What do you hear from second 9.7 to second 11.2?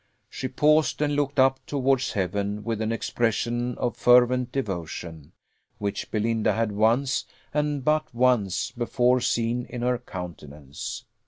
her countenance.